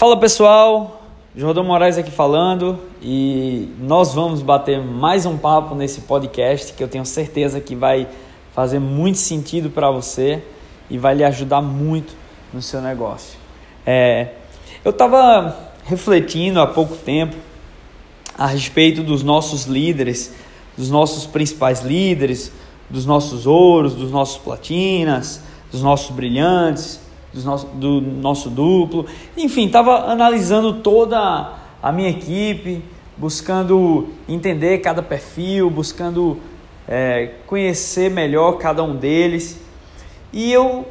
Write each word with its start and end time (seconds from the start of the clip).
Fala 0.00 0.16
pessoal, 0.16 1.02
Jordão 1.36 1.62
Moraes 1.62 1.98
aqui 1.98 2.10
falando 2.10 2.78
e 3.02 3.68
nós 3.78 4.14
vamos 4.14 4.40
bater 4.40 4.82
mais 4.82 5.26
um 5.26 5.36
papo 5.36 5.74
nesse 5.74 6.00
podcast 6.00 6.72
que 6.72 6.82
eu 6.82 6.88
tenho 6.88 7.04
certeza 7.04 7.60
que 7.60 7.76
vai 7.76 8.08
fazer 8.54 8.78
muito 8.78 9.18
sentido 9.18 9.68
para 9.68 9.90
você 9.90 10.42
e 10.88 10.96
vai 10.96 11.14
lhe 11.14 11.22
ajudar 11.22 11.60
muito 11.60 12.14
no 12.50 12.62
seu 12.62 12.80
negócio. 12.80 13.38
É, 13.84 14.36
eu 14.82 14.90
estava 14.90 15.54
refletindo 15.84 16.62
há 16.62 16.66
pouco 16.66 16.96
tempo 16.96 17.36
a 18.38 18.46
respeito 18.46 19.02
dos 19.02 19.22
nossos 19.22 19.66
líderes, 19.66 20.34
dos 20.78 20.88
nossos 20.88 21.26
principais 21.26 21.82
líderes, 21.82 22.50
dos 22.88 23.04
nossos 23.04 23.46
ouros, 23.46 23.94
dos 23.94 24.10
nossos 24.10 24.38
platinas, 24.38 25.42
dos 25.70 25.82
nossos 25.82 26.10
brilhantes 26.16 27.09
do 27.32 27.42
nosso, 27.42 27.66
do 27.66 28.00
nosso 28.00 28.50
duplo. 28.50 29.06
Enfim, 29.36 29.66
estava 29.66 30.10
analisando 30.10 30.74
toda 30.74 31.54
a 31.82 31.92
minha 31.92 32.10
equipe, 32.10 32.82
buscando 33.16 34.08
entender 34.28 34.78
cada 34.78 35.02
perfil, 35.02 35.70
buscando 35.70 36.38
é, 36.88 37.34
conhecer 37.46 38.10
melhor 38.10 38.52
cada 38.52 38.82
um 38.82 38.96
deles. 38.96 39.60
E 40.32 40.52
eu 40.52 40.86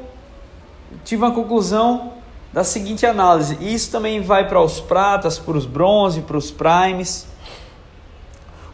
tive 1.03 1.23
uma 1.23 1.31
conclusão 1.31 2.13
da 2.51 2.63
seguinte 2.63 3.05
análise. 3.05 3.57
Isso 3.61 3.91
também 3.91 4.21
vai 4.21 4.47
para 4.47 4.61
os 4.61 4.79
pratas, 4.79 5.37
para 5.37 5.57
os 5.57 5.65
bronze, 5.65 6.21
para 6.21 6.37
os 6.37 6.51
primes. 6.51 7.27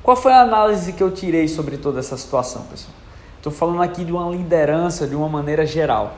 Qual 0.02 0.16
foi 0.16 0.32
a 0.32 0.42
análise 0.42 0.94
que 0.94 1.02
eu 1.02 1.12
tirei 1.12 1.48
sobre 1.48 1.78
toda 1.78 2.00
essa 2.00 2.16
situação, 2.16 2.64
pessoal? 2.64 2.94
Estou 3.38 3.52
falando 3.52 3.82
aqui 3.82 4.04
de 4.04 4.12
uma 4.12 4.30
liderança 4.30 5.08
de 5.08 5.16
uma 5.16 5.28
maneira 5.28 5.66
geral. 5.66 6.16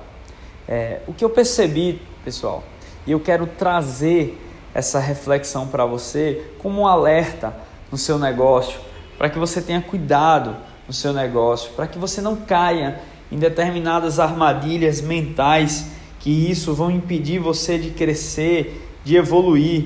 É, 0.67 0.99
o 1.07 1.13
que 1.13 1.23
eu 1.23 1.29
percebi, 1.29 2.01
pessoal, 2.25 2.63
e 3.05 3.11
eu 3.11 3.19
quero 3.19 3.47
trazer 3.47 4.37
essa 4.73 4.99
reflexão 4.99 5.67
para 5.67 5.85
você 5.85 6.51
como 6.59 6.81
um 6.81 6.87
alerta 6.87 7.55
no 7.91 7.97
seu 7.97 8.19
negócio, 8.19 8.79
para 9.17 9.29
que 9.29 9.39
você 9.39 9.61
tenha 9.61 9.81
cuidado 9.81 10.55
no 10.87 10.93
seu 10.93 11.13
negócio, 11.13 11.71
para 11.71 11.87
que 11.87 11.97
você 11.97 12.21
não 12.21 12.35
caia 12.35 12.99
em 13.31 13.37
determinadas 13.37 14.19
armadilhas 14.19 15.01
mentais 15.01 15.91
que 16.19 16.29
isso 16.29 16.73
vão 16.73 16.91
impedir 16.91 17.39
você 17.39 17.77
de 17.77 17.91
crescer, 17.91 18.85
de 19.03 19.15
evoluir. 19.15 19.85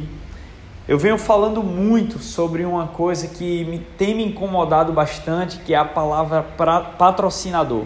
Eu 0.87 0.97
venho 0.97 1.17
falando 1.17 1.61
muito 1.61 2.19
sobre 2.19 2.65
uma 2.65 2.87
coisa 2.87 3.27
que 3.27 3.63
me, 3.65 3.79
tem 3.97 4.15
me 4.15 4.25
incomodado 4.25 4.91
bastante, 4.91 5.59
que 5.59 5.73
é 5.73 5.77
a 5.77 5.85
palavra 5.85 6.41
patrocinador. 6.97 7.85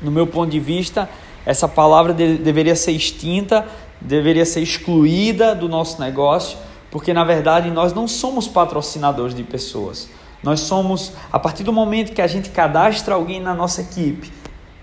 No 0.00 0.10
meu 0.10 0.26
ponto 0.26 0.50
de 0.50 0.60
vista, 0.60 1.08
essa 1.48 1.66
palavra 1.66 2.12
de, 2.12 2.36
deveria 2.36 2.76
ser 2.76 2.92
extinta, 2.92 3.66
deveria 3.98 4.44
ser 4.44 4.60
excluída 4.60 5.54
do 5.54 5.66
nosso 5.66 5.98
negócio, 5.98 6.58
porque 6.90 7.14
na 7.14 7.24
verdade 7.24 7.70
nós 7.70 7.94
não 7.94 8.06
somos 8.06 8.46
patrocinadores 8.46 9.34
de 9.34 9.42
pessoas. 9.42 10.10
Nós 10.42 10.60
somos, 10.60 11.14
a 11.32 11.38
partir 11.38 11.64
do 11.64 11.72
momento 11.72 12.12
que 12.12 12.20
a 12.20 12.26
gente 12.26 12.50
cadastra 12.50 13.14
alguém 13.14 13.40
na 13.40 13.54
nossa 13.54 13.80
equipe, 13.80 14.30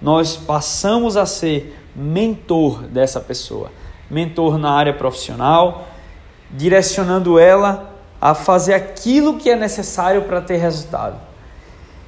nós 0.02 0.36
passamos 0.36 1.16
a 1.16 1.28
ser 1.28 1.80
mentor 1.96 2.82
dessa 2.82 3.20
pessoa, 3.20 3.72
mentor 4.10 4.58
na 4.58 4.72
área 4.72 4.94
profissional, 4.94 5.88
direcionando 6.50 7.38
ela 7.38 7.94
a 8.20 8.34
fazer 8.34 8.74
aquilo 8.74 9.38
que 9.38 9.52
é 9.52 9.56
necessário 9.56 10.24
para 10.24 10.42
ter 10.42 10.58
resultado. 10.58 11.20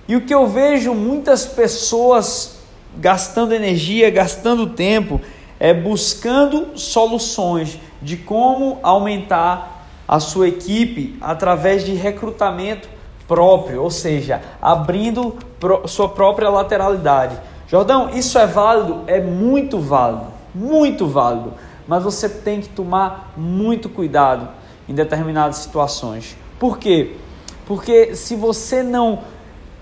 E 0.08 0.16
o 0.16 0.22
que 0.22 0.34
eu 0.34 0.48
vejo 0.48 0.96
muitas 0.96 1.46
pessoas 1.46 2.57
gastando 2.98 3.54
energia, 3.54 4.10
gastando 4.10 4.68
tempo, 4.68 5.22
é 5.60 5.74
buscando 5.74 6.78
soluções 6.78 7.80
de 8.02 8.18
como 8.18 8.80
aumentar 8.84 9.86
a 10.08 10.20
sua 10.20 10.48
equipe 10.48 11.18
através 11.20 11.84
de 11.86 11.94
recrutamento 11.94 12.88
próprio, 13.28 13.84
ou 13.84 13.92
seja, 13.92 14.42
abrindo 14.62 15.36
sua 15.88 16.10
própria 16.10 16.50
lateralidade. 16.50 17.38
Jordão, 17.68 18.10
isso 18.12 18.40
é 18.40 18.48
válido? 18.48 19.04
É 19.08 19.20
muito 19.20 19.80
válido, 19.80 20.28
muito 20.56 21.08
válido, 21.08 21.54
mas 21.88 22.04
você 22.04 22.30
tem 22.30 22.62
que 22.62 22.70
tomar 22.70 23.34
muito 23.36 23.90
cuidado 23.90 24.48
em 24.88 24.94
determinadas 24.94 25.58
situações. 25.58 26.38
Por 26.58 26.78
quê? 26.78 27.18
Porque 27.66 28.16
se 28.16 28.36
você 28.36 28.82
não 28.82 29.20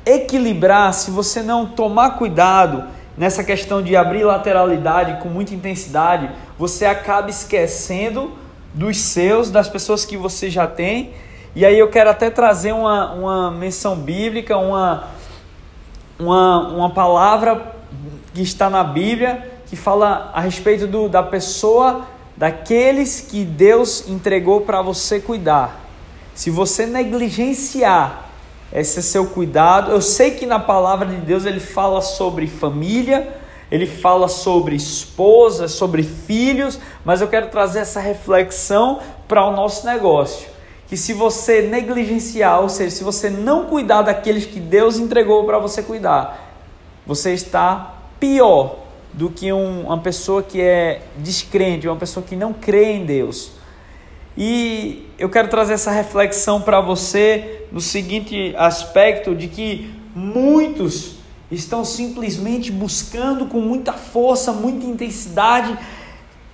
equilibrar, 0.03 0.93
se 0.93 1.11
você 1.11 1.43
não 1.43 1.67
tomar 1.67 2.11
cuidado 2.11 2.94
nessa 3.17 3.43
questão 3.43 3.81
de 3.81 3.95
abrir 3.95 4.23
lateralidade 4.23 5.21
com 5.21 5.29
muita 5.29 5.53
intensidade, 5.53 6.29
você 6.57 6.85
acaba 6.85 7.29
esquecendo 7.29 8.31
dos 8.73 8.97
seus, 8.97 9.49
das 9.49 9.69
pessoas 9.69 10.05
que 10.05 10.17
você 10.17 10.49
já 10.49 10.67
tem. 10.67 11.13
E 11.55 11.65
aí 11.65 11.79
eu 11.79 11.89
quero 11.89 12.09
até 12.09 12.29
trazer 12.29 12.73
uma, 12.73 13.13
uma 13.13 13.51
menção 13.51 13.95
bíblica, 13.95 14.57
uma, 14.57 15.05
uma, 16.19 16.67
uma 16.67 16.89
palavra 16.89 17.75
que 18.33 18.41
está 18.41 18.69
na 18.69 18.83
Bíblia 18.83 19.51
que 19.67 19.75
fala 19.75 20.31
a 20.33 20.41
respeito 20.41 20.85
do, 20.85 21.09
da 21.09 21.23
pessoa, 21.23 22.05
daqueles 22.37 23.21
que 23.21 23.43
Deus 23.43 24.07
entregou 24.07 24.61
para 24.61 24.81
você 24.81 25.19
cuidar. 25.19 25.81
Se 26.35 26.49
você 26.49 26.85
negligenciar 26.85 28.24
esse 28.75 28.99
é 28.99 29.01
seu 29.01 29.27
cuidado. 29.27 29.91
Eu 29.91 30.01
sei 30.01 30.31
que 30.31 30.45
na 30.45 30.59
palavra 30.59 31.07
de 31.07 31.15
Deus 31.15 31.45
ele 31.45 31.61
fala 31.61 32.01
sobre 32.01 32.45
família, 32.45 33.33
ele 33.71 33.87
fala 33.87 34.27
sobre 34.27 34.75
esposa, 34.75 35.67
sobre 35.69 36.03
filhos, 36.03 36.77
mas 37.03 37.21
eu 37.21 37.27
quero 37.27 37.47
trazer 37.47 37.79
essa 37.79 38.01
reflexão 38.01 38.99
para 39.27 39.45
o 39.45 39.55
nosso 39.55 39.85
negócio. 39.85 40.49
Que 40.87 40.97
se 40.97 41.13
você 41.13 41.61
negligenciar, 41.61 42.61
ou 42.61 42.69
seja, 42.69 42.95
se 42.95 43.03
você 43.03 43.29
não 43.29 43.65
cuidar 43.65 44.01
daqueles 44.01 44.45
que 44.45 44.59
Deus 44.59 44.97
entregou 44.97 45.45
para 45.45 45.57
você 45.57 45.81
cuidar, 45.81 46.53
você 47.07 47.33
está 47.33 47.95
pior 48.19 48.79
do 49.13 49.29
que 49.29 49.53
um, 49.53 49.85
uma 49.85 49.99
pessoa 49.99 50.43
que 50.43 50.61
é 50.61 51.01
descrente, 51.17 51.87
uma 51.87 51.95
pessoa 51.95 52.25
que 52.25 52.35
não 52.35 52.51
crê 52.51 52.91
em 52.91 53.05
Deus. 53.05 53.54
E 54.37 55.07
eu 55.17 55.29
quero 55.29 55.47
trazer 55.47 55.73
essa 55.73 55.91
reflexão 55.91 56.61
para 56.61 56.81
você 56.81 57.65
no 57.71 57.79
seguinte 57.79 58.53
aspecto 58.57 59.33
de 59.33 59.47
que 59.47 59.93
muitos 60.13 61.15
estão 61.49 61.85
simplesmente 61.85 62.71
buscando 62.71 63.45
com 63.45 63.61
muita 63.61 63.93
força, 63.93 64.51
muita 64.51 64.85
intensidade 64.85 65.77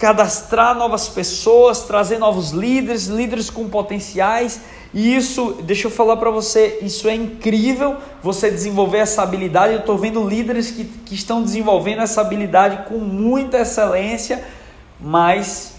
cadastrar 0.02 0.76
novas 0.76 1.08
pessoas, 1.08 1.84
trazer 1.84 2.18
novos 2.18 2.50
líderes, 2.50 3.06
líderes 3.06 3.52
com 3.52 3.70
potenciais. 3.70 4.60
E 4.92 5.16
isso, 5.16 5.60
deixa 5.62 5.86
eu 5.86 5.92
falar 5.92 6.18
para 6.18 6.32
você, 6.32 6.80
isso 6.82 7.08
é 7.08 7.14
incrível 7.14 7.98
você 8.22 8.50
desenvolver 8.50 8.98
essa 8.98 9.22
habilidade. 9.22 9.74
Eu 9.74 9.82
estou 9.82 10.00
vendo 10.00 10.28
líderes 10.28 10.72
que, 10.72 10.86
que 10.86 11.14
estão 11.14 11.44
desenvolvendo 11.44 12.02
essa 12.02 12.20
habilidade 12.20 12.90
com 12.90 12.98
muita 12.98 13.60
excelência, 13.60 14.44
mas 15.00 15.76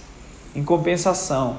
em 0.54 0.62
compensação, 0.62 1.56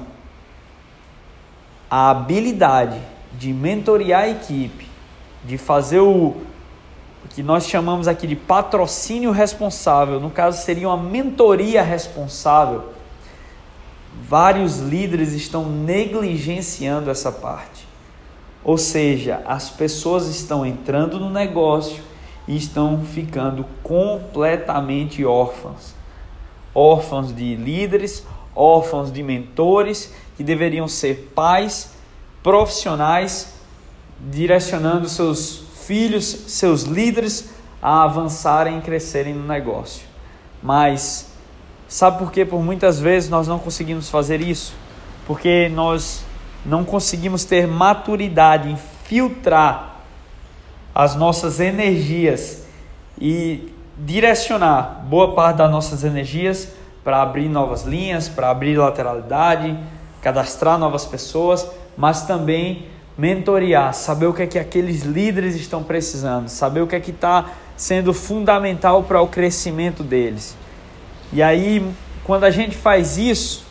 a 1.90 2.10
habilidade 2.10 3.00
de 3.38 3.52
mentorear 3.52 4.22
a 4.22 4.28
equipe, 4.28 4.86
de 5.44 5.58
fazer 5.58 6.00
o, 6.00 6.36
o 7.24 7.28
que 7.30 7.42
nós 7.42 7.66
chamamos 7.66 8.08
aqui 8.08 8.26
de 8.26 8.36
patrocínio 8.36 9.30
responsável, 9.30 10.20
no 10.20 10.30
caso 10.30 10.62
seria 10.62 10.88
uma 10.88 10.96
mentoria 10.96 11.82
responsável, 11.82 12.94
vários 14.28 14.78
líderes 14.78 15.32
estão 15.32 15.68
negligenciando 15.68 17.10
essa 17.10 17.32
parte. 17.32 17.86
Ou 18.62 18.78
seja, 18.78 19.42
as 19.44 19.68
pessoas 19.68 20.26
estão 20.26 20.64
entrando 20.64 21.20
no 21.20 21.28
negócio 21.28 22.02
e 22.48 22.56
estão 22.56 23.04
ficando 23.04 23.66
completamente 23.82 25.24
órfãs. 25.24 25.94
Órfãos 26.74 27.34
de 27.34 27.54
líderes, 27.54 28.26
órfãos 28.54 29.12
de 29.12 29.22
mentores 29.22 30.12
que 30.36 30.44
deveriam 30.44 30.88
ser 30.88 31.32
pais 31.34 31.94
profissionais 32.42 33.54
direcionando 34.20 35.08
seus 35.08 35.64
filhos, 35.86 36.24
seus 36.24 36.82
líderes 36.82 37.50
a 37.82 38.02
avançarem 38.02 38.78
e 38.78 38.82
crescerem 38.82 39.34
no 39.34 39.46
negócio. 39.46 40.06
Mas 40.62 41.28
sabe 41.86 42.18
por 42.18 42.32
que 42.32 42.44
por 42.44 42.62
muitas 42.62 42.98
vezes 42.98 43.28
nós 43.28 43.46
não 43.46 43.58
conseguimos 43.58 44.08
fazer 44.08 44.40
isso? 44.40 44.74
Porque 45.26 45.68
nós 45.68 46.24
não 46.64 46.84
conseguimos 46.84 47.44
ter 47.44 47.66
maturidade 47.66 48.70
em 48.70 48.76
filtrar 49.04 50.00
as 50.94 51.14
nossas 51.14 51.60
energias 51.60 52.64
e 53.20 53.72
direcionar 53.98 55.04
boa 55.06 55.34
parte 55.34 55.58
das 55.58 55.70
nossas 55.70 56.04
energias 56.04 56.68
para 57.04 57.22
abrir 57.22 57.48
novas 57.48 57.84
linhas, 57.84 58.28
para 58.28 58.50
abrir 58.50 58.76
lateralidade, 58.76 59.78
cadastrar 60.22 60.78
novas 60.78 61.04
pessoas, 61.04 61.70
mas 61.96 62.22
também 62.22 62.86
mentorear, 63.16 63.92
saber 63.94 64.26
o 64.26 64.32
que 64.32 64.42
é 64.42 64.46
que 64.46 64.58
aqueles 64.58 65.02
líderes 65.02 65.54
estão 65.54 65.84
precisando, 65.84 66.48
saber 66.48 66.80
o 66.80 66.86
que 66.86 66.96
é 66.96 67.00
que 67.00 67.12
está 67.12 67.50
sendo 67.76 68.12
fundamental 68.12 69.04
para 69.04 69.20
o 69.20 69.28
crescimento 69.28 70.02
deles. 70.02 70.56
E 71.32 71.42
aí, 71.42 71.86
quando 72.24 72.44
a 72.44 72.50
gente 72.50 72.74
faz 72.76 73.18
isso, 73.18 73.64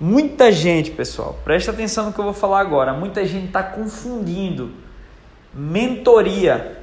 Muita 0.00 0.52
gente, 0.52 0.92
pessoal, 0.92 1.36
presta 1.44 1.72
atenção 1.72 2.06
no 2.06 2.12
que 2.12 2.20
eu 2.20 2.24
vou 2.24 2.32
falar 2.32 2.60
agora. 2.60 2.92
Muita 2.92 3.26
gente 3.26 3.46
está 3.46 3.64
confundindo 3.64 4.70
mentoria 5.52 6.78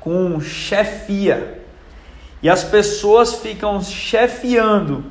com 0.00 0.40
chefia. 0.40 1.61
E 2.42 2.50
as 2.50 2.64
pessoas 2.64 3.34
ficam 3.36 3.80
chefiando 3.80 5.04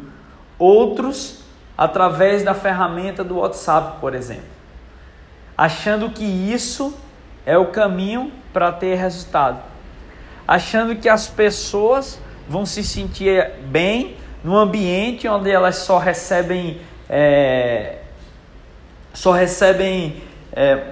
outros 0.59 1.43
através 1.77 2.43
da 2.43 2.53
ferramenta 2.53 3.23
do 3.23 3.37
WhatsApp, 3.37 3.99
por 4.01 4.13
exemplo, 4.13 4.43
achando 5.57 6.09
que 6.09 6.23
isso 6.23 6.93
é 7.45 7.57
o 7.57 7.67
caminho 7.67 8.31
para 8.51 8.71
ter 8.71 8.95
resultado, 8.95 9.59
achando 10.47 10.95
que 10.95 11.07
as 11.07 11.27
pessoas 11.27 12.19
vão 12.47 12.65
se 12.65 12.83
sentir 12.83 13.51
bem 13.67 14.17
no 14.43 14.57
ambiente 14.57 15.27
onde 15.27 15.49
elas 15.49 15.77
só 15.77 15.97
recebem 15.97 16.81
é, 17.09 17.99
só 19.13 19.31
recebem 19.31 20.21
é, 20.53 20.83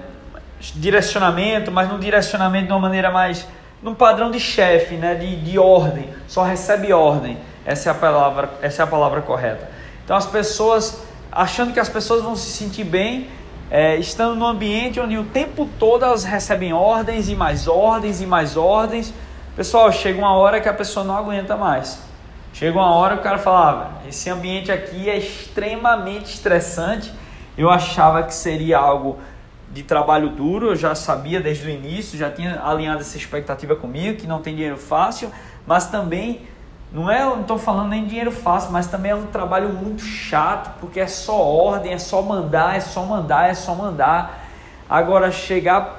direcionamento, 0.74 1.70
mas 1.70 1.90
no 1.90 1.98
direcionamento 1.98 2.66
de 2.66 2.72
uma 2.72 2.78
maneira 2.78 3.10
mais 3.10 3.46
num 3.82 3.94
padrão 3.94 4.30
de 4.30 4.38
chefe, 4.38 4.94
né, 4.94 5.14
de, 5.14 5.36
de 5.36 5.58
ordem, 5.58 6.08
só 6.28 6.42
recebe 6.42 6.92
ordem. 6.92 7.38
Essa 7.64 7.90
é 7.90 7.92
a 7.92 7.94
palavra, 7.94 8.50
essa 8.62 8.82
é 8.82 8.84
a 8.84 8.86
palavra 8.86 9.22
correta. 9.22 9.70
Então 10.04 10.16
as 10.16 10.26
pessoas 10.26 11.02
achando 11.30 11.72
que 11.72 11.80
as 11.80 11.88
pessoas 11.88 12.22
vão 12.22 12.34
se 12.34 12.50
sentir 12.50 12.84
bem, 12.84 13.28
é, 13.70 13.96
estando 13.96 14.34
num 14.34 14.46
ambiente 14.46 14.98
onde 14.98 15.16
o 15.16 15.24
tempo 15.24 15.68
todo 15.78 16.04
elas 16.04 16.24
recebem 16.24 16.72
ordens 16.72 17.28
e 17.28 17.34
mais 17.34 17.68
ordens 17.68 18.20
e 18.20 18.26
mais 18.26 18.56
ordens. 18.56 19.14
Pessoal, 19.54 19.92
chega 19.92 20.18
uma 20.18 20.34
hora 20.34 20.60
que 20.60 20.68
a 20.68 20.72
pessoa 20.74 21.04
não 21.04 21.16
aguenta 21.16 21.56
mais. 21.56 22.00
Chega 22.52 22.76
uma 22.76 22.94
hora 22.94 23.14
que 23.14 23.20
o 23.20 23.24
cara 23.24 23.38
fala: 23.38 24.00
ah, 24.04 24.08
esse 24.08 24.28
ambiente 24.28 24.72
aqui 24.72 25.08
é 25.08 25.16
extremamente 25.16 26.34
estressante. 26.34 27.12
Eu 27.56 27.70
achava 27.70 28.22
que 28.22 28.34
seria 28.34 28.78
algo 28.78 29.18
de 29.70 29.82
trabalho 29.84 30.30
duro, 30.30 30.68
eu 30.68 30.76
já 30.76 30.94
sabia 30.94 31.40
desde 31.40 31.66
o 31.66 31.70
início, 31.70 32.18
já 32.18 32.30
tinha 32.30 32.60
alinhado 32.62 33.00
essa 33.00 33.16
expectativa 33.16 33.76
comigo, 33.76 34.18
que 34.18 34.26
não 34.26 34.42
tem 34.42 34.54
dinheiro 34.54 34.76
fácil, 34.76 35.30
mas 35.66 35.86
também 35.86 36.42
não 36.92 37.08
é, 37.08 37.24
não 37.24 37.42
estou 37.42 37.56
falando 37.56 37.90
nem 37.90 38.04
dinheiro 38.04 38.32
fácil, 38.32 38.72
mas 38.72 38.88
também 38.88 39.12
é 39.12 39.14
um 39.14 39.26
trabalho 39.26 39.68
muito 39.68 40.02
chato, 40.02 40.76
porque 40.80 40.98
é 40.98 41.06
só 41.06 41.40
ordem, 41.40 41.92
é 41.92 41.98
só 41.98 42.20
mandar, 42.20 42.76
é 42.76 42.80
só 42.80 43.04
mandar, 43.04 43.48
é 43.48 43.54
só 43.54 43.74
mandar. 43.74 44.48
Agora 44.88 45.30
chegar 45.30 45.96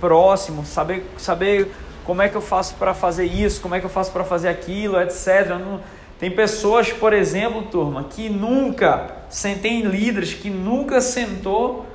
próximo, 0.00 0.66
saber, 0.66 1.08
saber 1.16 1.72
como 2.04 2.22
é 2.22 2.28
que 2.28 2.34
eu 2.34 2.40
faço 2.40 2.74
para 2.74 2.92
fazer 2.92 3.24
isso, 3.24 3.60
como 3.60 3.76
é 3.76 3.78
que 3.78 3.86
eu 3.86 3.90
faço 3.90 4.10
para 4.10 4.24
fazer 4.24 4.48
aquilo, 4.48 5.00
etc. 5.00 5.50
Não, 5.60 5.80
tem 6.18 6.28
pessoas, 6.28 6.92
por 6.92 7.12
exemplo, 7.12 7.62
turma, 7.62 8.04
que 8.04 8.28
nunca, 8.28 9.12
tem 9.60 9.82
líderes 9.82 10.34
que 10.34 10.50
nunca 10.50 11.00
sentou 11.00 11.86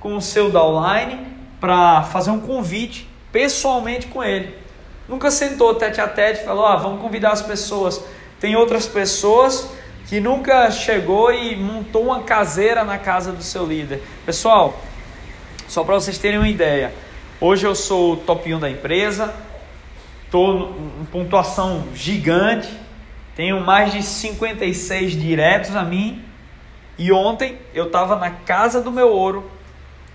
com 0.00 0.16
o 0.16 0.22
seu 0.22 0.50
downline 0.50 1.26
para 1.60 2.02
fazer 2.04 2.30
um 2.30 2.40
convite 2.40 3.08
pessoalmente 3.32 4.06
com 4.06 4.22
ele. 4.22 4.54
Nunca 5.08 5.30
sentou 5.30 5.74
tete 5.74 6.00
a 6.00 6.08
tete 6.08 6.42
e 6.42 6.44
falou: 6.44 6.66
ah, 6.66 6.76
vamos 6.76 7.00
convidar 7.00 7.32
as 7.32 7.42
pessoas. 7.42 8.04
Tem 8.38 8.54
outras 8.56 8.86
pessoas 8.86 9.70
que 10.08 10.20
nunca 10.20 10.70
chegou 10.70 11.32
e 11.32 11.56
montou 11.56 12.04
uma 12.04 12.22
caseira 12.22 12.84
na 12.84 12.98
casa 12.98 13.32
do 13.32 13.42
seu 13.42 13.66
líder. 13.66 14.02
Pessoal, 14.24 14.78
só 15.66 15.84
para 15.84 15.94
vocês 15.94 16.18
terem 16.18 16.38
uma 16.38 16.48
ideia, 16.48 16.94
hoje 17.40 17.66
eu 17.66 17.74
sou 17.74 18.14
o 18.14 18.16
top 18.16 18.54
1 18.54 18.58
da 18.58 18.70
empresa, 18.70 19.34
estou 20.24 20.74
em 21.00 21.04
pontuação 21.06 21.84
gigante, 21.94 22.68
tenho 23.36 23.60
mais 23.60 23.92
de 23.92 24.02
56 24.02 25.12
diretos 25.12 25.76
a 25.76 25.82
mim. 25.82 26.24
E 26.98 27.12
ontem 27.12 27.58
eu 27.72 27.86
estava 27.86 28.16
na 28.16 28.30
casa 28.30 28.80
do 28.80 28.90
meu 28.90 29.10
ouro, 29.10 29.48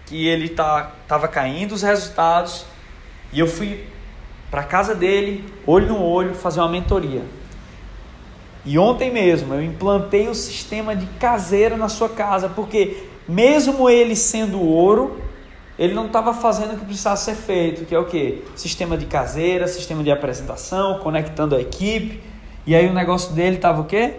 que 0.06 0.28
ele 0.28 0.50
tá, 0.50 0.92
tava 1.08 1.28
caindo 1.28 1.74
os 1.74 1.82
resultados, 1.82 2.66
e 3.32 3.40
eu 3.40 3.48
fui 3.48 3.86
para 4.52 4.64
casa 4.64 4.94
dele, 4.94 5.44
olho 5.66 5.88
no 5.88 6.02
olho, 6.02 6.36
fazer 6.36 6.60
uma 6.60 6.70
mentoria. 6.70 7.24
E 8.66 8.78
ontem 8.78 9.12
mesmo 9.12 9.54
eu 9.54 9.62
implantei 9.62 10.28
o 10.28 10.36
sistema 10.36 10.96
de 10.96 11.06
caseira 11.18 11.76
na 11.76 11.90
sua 11.90 12.08
casa, 12.08 12.48
porque 12.48 13.08
mesmo 13.28 13.90
ele 13.90 14.16
sendo 14.16 14.62
ouro, 14.62 15.22
ele 15.78 15.94
não 15.94 16.06
estava 16.06 16.34
fazendo 16.34 16.74
o 16.74 16.78
que 16.78 16.86
precisava 16.86 17.18
ser 17.18 17.36
feito, 17.36 17.86
que 17.86 17.96
é 17.96 18.00
o 18.00 18.06
que? 18.06 18.44
Sistema 18.56 18.96
de 18.96 19.06
caseira, 19.06 19.68
sistema 19.68 20.04
de 20.04 20.12
apresentação, 20.12 21.00
conectando 21.00 21.56
a 21.56 21.62
equipe. 21.62 22.22
E 22.66 22.76
aí 22.76 22.88
o 22.88 22.94
negócio 22.94 23.34
dele 23.34 23.56
estava 23.56 23.82
o 23.82 23.86
quê? 23.86 24.14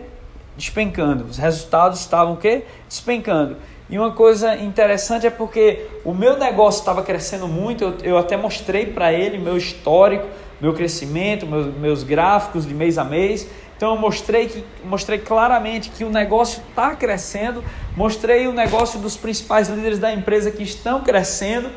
Despencando. 0.56 1.25
Os 1.25 1.38
resultados 1.38 2.00
estavam 2.00 2.34
o 2.34 2.36
quê? 2.36 2.64
Despencando. 2.88 3.56
E 3.88 3.98
uma 3.98 4.12
coisa 4.12 4.56
interessante 4.56 5.26
é 5.26 5.31
porque 5.31 5.86
o 6.04 6.14
meu 6.14 6.38
negócio 6.38 6.81
estava 6.81 7.02
crescendo 7.02 7.46
muito, 7.46 7.84
eu, 7.84 7.94
eu 8.02 8.19
até 8.19 8.36
mostrei 8.36 8.86
para 8.86 9.12
ele 9.12 9.36
meu 9.38 9.56
histórico, 9.56 10.26
meu 10.60 10.72
crescimento, 10.72 11.46
meus, 11.46 11.75
meus 11.75 12.02
gráficos 12.02 12.66
de 12.66 12.72
mês 12.72 12.96
a 12.96 13.04
mês. 13.04 13.46
Então 13.76 13.94
eu 13.94 14.00
mostrei, 14.00 14.46
que, 14.46 14.64
mostrei 14.84 15.19
claramente 15.19 15.90
que 15.90 16.04
o 16.04 16.10
negócio 16.10 16.62
está 16.69 16.94
crescendo, 16.94 17.62
mostrei 17.96 18.46
o 18.46 18.52
negócio 18.52 18.98
dos 18.98 19.16
principais 19.16 19.69
líderes 19.69 19.98
da 19.98 20.12
empresa 20.12 20.50
que 20.50 20.62
estão 20.62 21.00
crescendo. 21.00 21.70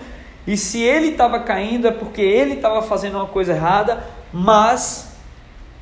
E 0.46 0.56
se 0.56 0.82
ele 0.82 1.10
estava 1.10 1.42
caindo 1.42 1.88
é 1.88 1.92
porque 1.92 2.22
ele 2.22 2.54
estava 2.54 2.82
fazendo 2.82 3.16
uma 3.16 3.26
coisa 3.26 3.52
errada, 3.52 4.06
mas 4.32 5.12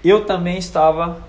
eu 0.04 0.26
também 0.26 0.58
estava, 0.58 1.20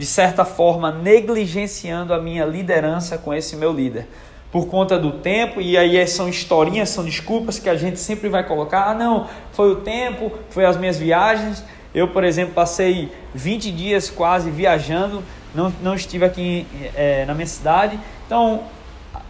de 0.00 0.06
certa 0.06 0.46
forma, 0.46 0.90
negligenciando 0.90 2.14
a 2.14 2.18
minha 2.18 2.46
liderança 2.46 3.18
com 3.18 3.34
esse 3.34 3.54
meu 3.54 3.70
líder. 3.70 4.08
Por 4.50 4.66
conta 4.66 4.98
do 4.98 5.12
tempo, 5.12 5.60
e 5.60 5.76
aí 5.76 6.06
são 6.06 6.26
historinhas, 6.26 6.88
são 6.88 7.04
desculpas 7.04 7.58
que 7.58 7.68
a 7.68 7.76
gente 7.76 8.00
sempre 8.00 8.30
vai 8.30 8.42
colocar. 8.42 8.88
Ah, 8.88 8.94
não, 8.94 9.28
foi 9.52 9.70
o 9.70 9.76
tempo, 9.76 10.32
foi 10.48 10.64
as 10.64 10.78
minhas 10.78 10.96
viagens. 10.96 11.62
Eu, 11.94 12.08
por 12.08 12.24
exemplo, 12.24 12.54
passei 12.54 13.12
20 13.34 13.70
dias 13.72 14.08
quase 14.08 14.50
viajando, 14.50 15.22
não, 15.54 15.70
não 15.82 15.94
estive 15.94 16.24
aqui 16.24 16.66
é, 16.96 17.26
na 17.26 17.34
minha 17.34 17.46
cidade. 17.46 18.00
Então, 18.26 18.62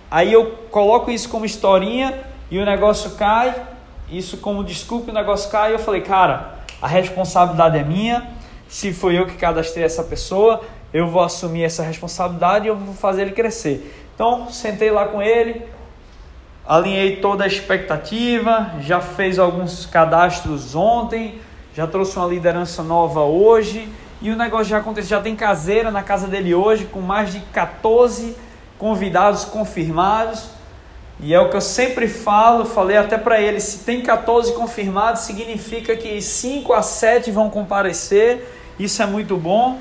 aí 0.09 0.33
eu 0.33 0.53
coloco 0.71 1.11
isso 1.11 1.29
como 1.29 1.45
historinha 1.45 2.15
e 2.49 2.61
o 2.61 2.65
negócio 2.65 3.11
cai, 3.17 3.61
isso 4.09 4.37
como 4.37 4.63
desculpa, 4.63 5.11
o 5.11 5.15
negócio 5.15 5.51
cai. 5.51 5.75
Eu 5.75 5.81
falei, 5.81 6.03
cara, 6.03 6.61
a 6.81 6.87
responsabilidade 6.87 7.77
é 7.77 7.83
minha. 7.83 8.39
Se 8.71 8.91
foi 8.91 9.19
eu 9.19 9.27
que 9.27 9.35
cadastrei 9.35 9.85
essa 9.85 10.03
pessoa, 10.03 10.63
eu 10.95 11.07
vou 11.07 11.23
assumir 11.23 11.65
essa 11.65 11.83
responsabilidade 11.83 12.65
e 12.65 12.69
eu 12.69 12.77
vou 12.77 12.95
fazer 12.95 13.23
ele 13.23 13.33
crescer. 13.33 13.95
Então, 14.15 14.49
sentei 14.51 14.91
lá 14.91 15.07
com 15.09 15.21
ele, 15.21 15.63
alinhei 16.67 17.17
toda 17.17 17.45
a 17.45 17.47
expectativa, 17.47 18.73
já 18.81 19.03
fez 19.03 19.39
alguns 19.39 19.85
cadastros 19.85 20.75
ontem 20.75 21.39
já 21.75 21.87
trouxe 21.87 22.17
uma 22.17 22.27
liderança 22.27 22.83
nova 22.83 23.23
hoje 23.23 23.89
e 24.21 24.31
o 24.31 24.37
negócio 24.37 24.67
já 24.67 24.79
aconteceu, 24.79 25.17
já 25.17 25.21
tem 25.23 25.37
caseira 25.37 25.91
na 25.91 26.03
casa 26.03 26.27
dele 26.27 26.55
hoje 26.55 26.85
com 26.85 27.01
mais 27.01 27.33
de 27.33 27.41
14 27.41 28.37
convidados 28.79 29.45
confirmados. 29.45 30.51
E 31.21 31.33
é 31.33 31.41
o 31.41 31.49
que 31.49 31.57
eu 31.57 31.61
sempre 31.61 32.09
falo, 32.09 32.65
falei 32.65 32.97
até 32.97 33.17
para 33.17 33.41
ele, 33.41 33.61
se 33.61 33.79
tem 33.79 34.03
14 34.03 34.53
confirmados, 34.55 35.23
significa 35.23 35.95
que 35.95 36.21
5 36.21 36.73
a 36.73 36.83
7 36.83 37.31
vão 37.31 37.51
comparecer. 37.51 38.60
Isso 38.81 39.03
é 39.03 39.07
muito 39.07 39.37
bom. 39.37 39.79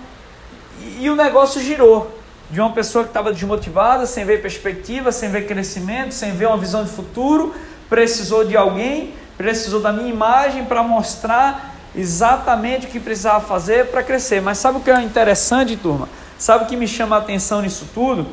E, 1.00 1.10
o 1.10 1.16
negócio 1.16 1.62
girou 1.62 2.20
de 2.52 2.60
uma 2.60 2.72
pessoa 2.72 3.06
que 3.06 3.12
estava 3.12 3.32
desmotivada, 3.32 4.06
sem 4.06 4.26
ver 4.26 4.42
perspectiva, 4.42 5.10
sem 5.14 5.30
ver 5.30 5.48
crescimento, 5.48 6.14
sem 6.14 6.34
ver 6.34 6.48
uma 6.48 6.58
visão 6.58 6.84
de 6.84 6.90
futuro, 6.90 7.56
precisou 7.90 8.44
de 8.44 8.58
alguém, 8.58 9.14
precisou 9.38 9.80
da 9.80 9.94
minha 9.94 10.10
imagem 10.10 10.66
para 10.66 10.84
mostrar 10.84 11.76
exatamente 11.96 12.88
o 12.88 12.90
que 12.90 13.00
precisava 13.00 13.40
fazer 13.40 13.86
para 13.88 14.04
crescer. 14.04 14.42
Mas 14.42 14.58
sabe 14.58 14.80
o 14.80 14.82
que 14.82 14.92
é 14.92 15.02
interessante, 15.02 15.78
turma? 15.78 16.10
Sabe 16.38 16.66
o 16.66 16.68
que 16.68 16.76
me 16.76 16.88
chama 16.88 17.16
a 17.16 17.20
atenção 17.20 17.62
nisso 17.62 17.88
tudo? 17.94 18.28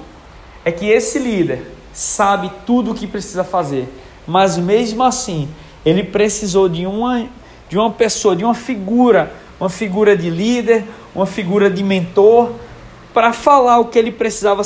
É 0.65 0.73
que 0.73 0.87
esse 0.87 1.21
líder 1.21 1.71
sabe 1.93 2.51
tudo 2.67 2.91
o 2.91 2.95
que 2.95 3.07
precisa 3.07 3.45
fazer, 3.45 3.89
mas 4.27 4.59
mesmo 4.59 5.05
assim, 5.05 5.49
ele 5.85 6.03
precisou 6.03 6.69
de 6.69 6.85
uma, 6.87 7.29
de 7.69 7.79
uma 7.79 7.91
pessoa, 7.93 8.35
de 8.35 8.45
uma 8.45 8.55
figura, 8.55 9.33
uma 9.59 9.69
figura 9.69 10.17
de 10.17 10.31
líder, 10.31 10.85
uma 11.15 11.27
figura 11.27 11.71
de 11.71 11.83
mentor, 11.83 12.53
para 13.13 13.33
falar 13.33 13.79
o 13.79 13.87
que 13.87 13.99
ele 13.99 14.13
precisava 14.13 14.63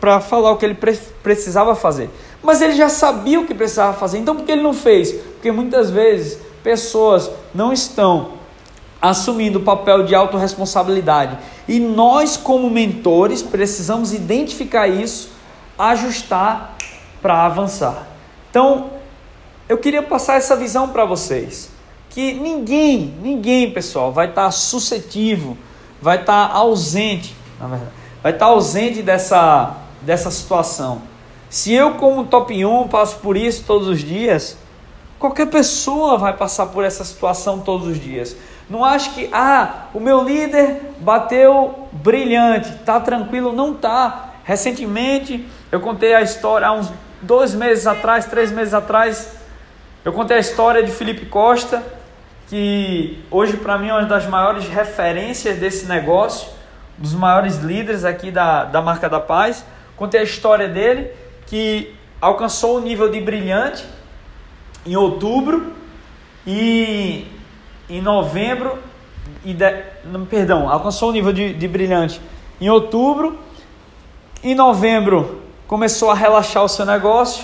para 0.00 0.20
falar 0.20 0.50
o 0.50 0.56
que 0.56 0.66
ele 0.66 0.76
precisava 1.22 1.74
fazer. 1.74 2.10
Mas 2.42 2.60
ele 2.60 2.74
já 2.74 2.88
sabia 2.88 3.40
o 3.40 3.46
que 3.46 3.54
precisava 3.54 3.96
fazer, 3.96 4.18
então 4.18 4.36
por 4.36 4.44
que 4.44 4.52
ele 4.52 4.62
não 4.62 4.74
fez? 4.74 5.12
Porque 5.12 5.50
muitas 5.50 5.90
vezes 5.90 6.38
pessoas 6.62 7.30
não 7.54 7.72
estão 7.72 8.32
assumindo 9.00 9.58
o 9.58 9.62
papel 9.62 10.04
de 10.04 10.14
autorresponsabilidade. 10.14 11.38
E 11.68 11.78
nós, 11.78 12.36
como 12.36 12.70
mentores, 12.70 13.42
precisamos 13.42 14.12
identificar 14.12 14.88
isso, 14.88 15.30
ajustar 15.78 16.76
para 17.20 17.44
avançar. 17.44 18.06
Então, 18.50 18.90
eu 19.68 19.78
queria 19.78 20.02
passar 20.02 20.36
essa 20.36 20.56
visão 20.56 20.88
para 20.88 21.04
vocês. 21.04 21.73
Que 22.14 22.32
ninguém, 22.32 23.12
ninguém, 23.20 23.72
pessoal, 23.72 24.12
vai 24.12 24.28
estar 24.28 24.44
tá 24.44 24.50
suscetível, 24.52 25.58
vai 26.00 26.20
estar 26.20 26.48
tá 26.48 26.54
ausente, 26.54 27.34
na 27.58 27.66
verdade, 27.66 27.90
vai 28.22 28.30
estar 28.30 28.46
tá 28.46 28.52
ausente 28.52 29.02
dessa, 29.02 29.74
dessa 30.00 30.30
situação. 30.30 31.02
Se 31.50 31.72
eu, 31.72 31.94
como 31.94 32.24
top 32.24 32.64
1, 32.64 32.86
passo 32.86 33.16
por 33.16 33.36
isso 33.36 33.64
todos 33.66 33.88
os 33.88 33.98
dias, 33.98 34.56
qualquer 35.18 35.46
pessoa 35.46 36.16
vai 36.16 36.32
passar 36.36 36.66
por 36.66 36.84
essa 36.84 37.04
situação 37.04 37.58
todos 37.58 37.88
os 37.88 38.00
dias. 38.00 38.36
Não 38.70 38.84
acho 38.84 39.12
que, 39.12 39.28
ah, 39.32 39.86
o 39.92 39.98
meu 39.98 40.22
líder 40.22 40.92
bateu 41.00 41.88
brilhante, 41.90 42.70
tá 42.84 43.00
tranquilo. 43.00 43.52
Não 43.52 43.74
tá. 43.74 44.34
Recentemente, 44.44 45.48
eu 45.72 45.80
contei 45.80 46.14
a 46.14 46.22
história, 46.22 46.68
há 46.68 46.72
uns 46.72 46.92
dois 47.20 47.54
meses 47.56 47.88
atrás, 47.88 48.26
três 48.26 48.52
meses 48.52 48.72
atrás, 48.72 49.32
eu 50.04 50.12
contei 50.12 50.36
a 50.36 50.40
história 50.40 50.82
de 50.82 50.92
Felipe 50.92 51.26
Costa, 51.26 51.82
que 52.54 53.18
hoje 53.32 53.56
para 53.56 53.76
mim 53.76 53.88
é 53.88 53.92
uma 53.92 54.04
das 54.04 54.28
maiores 54.28 54.68
referências 54.68 55.58
desse 55.58 55.86
negócio, 55.86 56.50
dos 56.96 57.12
maiores 57.12 57.56
líderes 57.56 58.04
aqui 58.04 58.30
da, 58.30 58.62
da 58.62 58.80
marca 58.80 59.08
da 59.08 59.18
paz. 59.18 59.66
Contei 59.96 60.20
a 60.20 60.22
história 60.22 60.68
dele, 60.68 61.10
que 61.48 61.92
alcançou 62.20 62.76
o 62.76 62.80
nível 62.80 63.10
de 63.10 63.20
brilhante 63.20 63.84
em 64.86 64.94
outubro 64.94 65.72
e 66.46 67.26
em 67.90 68.00
novembro 68.00 68.78
e 69.44 69.52
de, 69.52 69.74
perdão, 70.30 70.70
alcançou 70.70 71.08
o 71.08 71.12
nível 71.12 71.32
de, 71.32 71.54
de 71.54 71.66
brilhante 71.66 72.20
em 72.60 72.70
outubro. 72.70 73.36
Em 74.44 74.54
novembro 74.54 75.42
começou 75.66 76.08
a 76.08 76.14
relaxar 76.14 76.62
o 76.62 76.68
seu 76.68 76.86
negócio. 76.86 77.42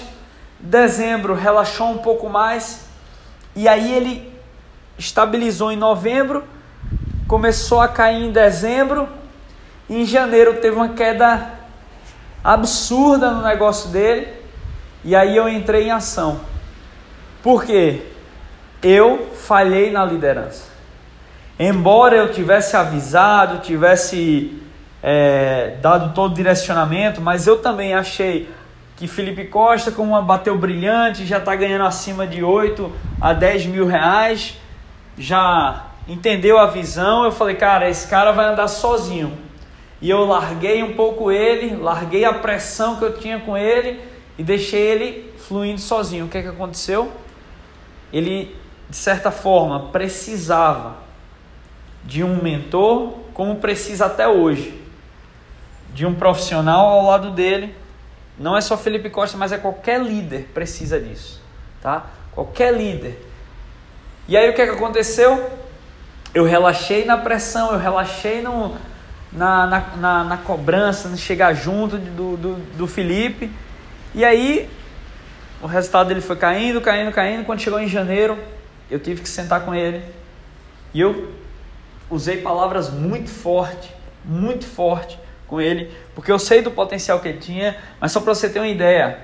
Dezembro 0.60 1.34
relaxou 1.34 1.88
um 1.88 1.98
pouco 1.98 2.28
mais. 2.28 2.88
E 3.56 3.66
aí 3.66 3.92
ele 3.92 4.29
estabilizou 5.00 5.72
em 5.72 5.76
novembro, 5.76 6.44
começou 7.26 7.80
a 7.80 7.88
cair 7.88 8.22
em 8.22 8.30
dezembro. 8.30 9.08
em 9.88 10.04
janeiro 10.04 10.60
teve 10.60 10.76
uma 10.76 10.90
queda 10.90 11.54
absurda 12.44 13.30
no 13.30 13.42
negócio 13.42 13.90
dele. 13.90 14.28
E 15.02 15.16
aí 15.16 15.36
eu 15.36 15.48
entrei 15.48 15.86
em 15.86 15.90
ação. 15.90 16.40
Por 17.42 17.64
quê? 17.64 18.02
Eu 18.82 19.30
falhei 19.34 19.90
na 19.90 20.04
liderança. 20.04 20.64
Embora 21.58 22.16
eu 22.16 22.32
tivesse 22.32 22.76
avisado, 22.76 23.58
tivesse 23.58 24.62
é, 25.02 25.76
dado 25.80 26.14
todo 26.14 26.32
o 26.32 26.34
direcionamento, 26.34 27.20
mas 27.20 27.46
eu 27.46 27.58
também 27.58 27.94
achei 27.94 28.50
que 28.96 29.08
Felipe 29.08 29.46
Costa, 29.46 29.90
como 29.90 30.10
uma 30.10 30.20
bateu 30.20 30.56
brilhante, 30.58 31.24
já 31.24 31.38
está 31.38 31.56
ganhando 31.56 31.84
acima 31.84 32.26
de 32.26 32.44
8 32.44 32.92
a 33.18 33.32
10 33.32 33.66
mil 33.66 33.86
reais, 33.86 34.58
já 35.20 35.86
entendeu 36.08 36.58
a 36.58 36.66
visão. 36.66 37.24
Eu 37.24 37.30
falei, 37.30 37.54
cara, 37.54 37.88
esse 37.88 38.08
cara 38.08 38.32
vai 38.32 38.46
andar 38.46 38.66
sozinho. 38.66 39.36
E 40.00 40.08
eu 40.08 40.24
larguei 40.24 40.82
um 40.82 40.94
pouco 40.94 41.30
ele, 41.30 41.76
larguei 41.76 42.24
a 42.24 42.32
pressão 42.32 42.96
que 42.96 43.04
eu 43.04 43.18
tinha 43.18 43.38
com 43.38 43.56
ele 43.56 44.00
e 44.38 44.42
deixei 44.42 44.80
ele 44.80 45.34
fluindo 45.36 45.80
sozinho. 45.80 46.24
O 46.24 46.28
que, 46.28 46.38
é 46.38 46.42
que 46.42 46.48
aconteceu? 46.48 47.12
Ele, 48.10 48.56
de 48.88 48.96
certa 48.96 49.30
forma, 49.30 49.90
precisava 49.92 50.96
de 52.02 52.24
um 52.24 52.42
mentor, 52.42 53.12
como 53.34 53.56
precisa 53.56 54.06
até 54.06 54.26
hoje 54.26 54.80
de 55.92 56.06
um 56.06 56.14
profissional 56.14 56.86
ao 56.86 57.04
lado 57.04 57.30
dele. 57.30 57.74
Não 58.38 58.56
é 58.56 58.62
só 58.62 58.78
Felipe 58.78 59.10
Costa, 59.10 59.36
mas 59.36 59.52
é 59.52 59.58
qualquer 59.58 60.00
líder 60.00 60.48
precisa 60.54 60.98
disso, 60.98 61.42
tá? 61.82 62.06
Qualquer 62.32 62.72
líder. 62.72 63.29
E 64.30 64.36
aí 64.36 64.48
o 64.48 64.54
que, 64.54 64.62
é 64.62 64.66
que 64.66 64.70
aconteceu? 64.74 65.50
Eu 66.32 66.44
relaxei 66.44 67.04
na 67.04 67.18
pressão, 67.18 67.72
eu 67.72 67.78
relaxei 67.78 68.40
no, 68.40 68.76
na, 69.32 69.66
na, 69.66 69.80
na, 69.96 70.24
na 70.24 70.36
cobrança, 70.36 71.08
no 71.08 71.16
chegar 71.16 71.52
junto 71.52 71.98
do, 71.98 72.36
do, 72.36 72.54
do 72.76 72.86
Felipe. 72.86 73.50
E 74.14 74.24
aí 74.24 74.70
o 75.60 75.66
resultado 75.66 76.06
dele 76.06 76.20
foi 76.20 76.36
caindo, 76.36 76.80
caindo, 76.80 77.10
caindo. 77.10 77.44
Quando 77.44 77.58
chegou 77.58 77.80
em 77.80 77.88
janeiro, 77.88 78.38
eu 78.88 79.00
tive 79.00 79.20
que 79.20 79.28
sentar 79.28 79.64
com 79.64 79.74
ele. 79.74 80.00
E 80.94 81.00
eu 81.00 81.32
usei 82.08 82.36
palavras 82.36 82.88
muito 82.88 83.30
fortes, 83.30 83.90
muito 84.24 84.64
fortes 84.64 85.18
com 85.48 85.60
ele, 85.60 85.90
porque 86.14 86.30
eu 86.30 86.38
sei 86.38 86.62
do 86.62 86.70
potencial 86.70 87.18
que 87.18 87.26
ele 87.26 87.38
tinha, 87.38 87.76
mas 88.00 88.12
só 88.12 88.20
para 88.20 88.32
você 88.32 88.48
ter 88.48 88.60
uma 88.60 88.68
ideia, 88.68 89.18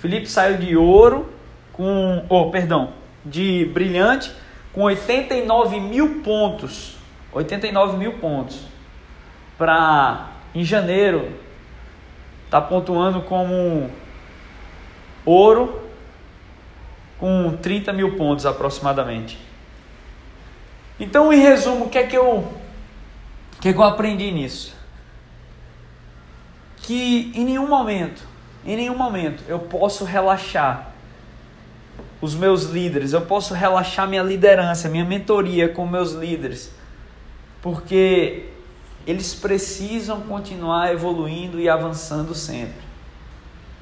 Felipe 0.00 0.26
saiu 0.26 0.56
de 0.56 0.74
ouro 0.78 1.30
com, 1.74 2.24
oh, 2.30 2.50
perdão, 2.50 2.94
de 3.22 3.66
brilhante 3.74 4.32
com 4.76 4.82
89 4.82 5.80
mil 5.80 6.22
pontos, 6.22 6.96
89 7.32 7.96
mil 7.96 8.18
pontos, 8.18 8.60
para 9.58 10.28
em 10.54 10.62
janeiro 10.62 11.32
tá 12.48 12.60
pontuando 12.60 13.22
como 13.22 13.90
ouro 15.24 15.82
com 17.18 17.56
30 17.56 17.92
mil 17.92 18.14
pontos 18.16 18.46
aproximadamente. 18.46 19.36
Então, 21.00 21.32
em 21.32 21.40
resumo, 21.40 21.86
o 21.86 21.88
que 21.88 21.98
é 21.98 22.06
que 22.06 22.16
eu, 22.16 22.46
que 23.60 23.70
é 23.70 23.72
que 23.72 23.78
eu 23.78 23.82
aprendi 23.82 24.30
nisso? 24.30 24.76
que 26.86 27.32
em 27.34 27.44
nenhum 27.44 27.66
momento, 27.66 28.22
em 28.64 28.76
nenhum 28.76 28.96
momento 28.96 29.42
eu 29.48 29.58
posso 29.58 30.04
relaxar 30.04 30.92
os 32.20 32.34
meus 32.34 32.64
líderes, 32.64 33.12
eu 33.12 33.22
posso 33.22 33.54
relaxar 33.54 34.08
minha 34.08 34.22
liderança, 34.22 34.88
minha 34.88 35.04
mentoria 35.04 35.68
com 35.68 35.86
meus 35.86 36.12
líderes, 36.12 36.72
porque 37.60 38.46
eles 39.06 39.34
precisam 39.34 40.20
continuar 40.22 40.92
evoluindo 40.92 41.60
e 41.60 41.68
avançando 41.68 42.34
sempre. 42.34 42.86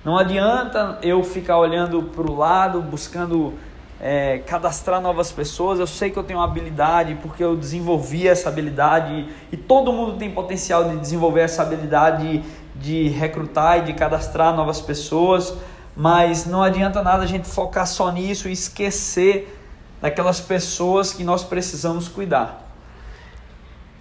Não 0.04 0.18
adianta 0.18 0.98
eu 1.02 1.24
ficar 1.24 1.58
olhando 1.58 2.02
para 2.02 2.30
o 2.30 2.36
lado, 2.36 2.82
buscando 2.82 3.54
é, 3.98 4.38
cadastrar 4.46 5.00
novas 5.00 5.32
pessoas. 5.32 5.80
Eu 5.80 5.86
sei 5.86 6.10
que 6.10 6.18
eu 6.18 6.22
tenho 6.22 6.40
habilidade 6.40 7.16
porque 7.22 7.42
eu 7.42 7.56
desenvolvi 7.56 8.28
essa 8.28 8.50
habilidade 8.50 9.26
e 9.50 9.56
todo 9.56 9.90
mundo 9.92 10.18
tem 10.18 10.30
potencial 10.30 10.90
de 10.90 10.96
desenvolver 10.98 11.40
essa 11.40 11.62
habilidade 11.62 12.42
de 12.76 13.08
recrutar 13.08 13.78
e 13.78 13.82
de 13.82 13.94
cadastrar 13.94 14.54
novas 14.54 14.78
pessoas, 14.78 15.54
mas 15.96 16.44
não 16.44 16.62
adianta 16.62 17.02
nada 17.02 17.22
a 17.22 17.26
gente 17.26 17.48
focar 17.48 17.86
só 17.86 18.10
nisso 18.10 18.48
e 18.48 18.52
esquecer 18.52 19.58
daquelas 20.00 20.40
pessoas 20.40 21.12
que 21.12 21.22
nós 21.22 21.44
precisamos 21.44 22.08
cuidar. 22.08 22.68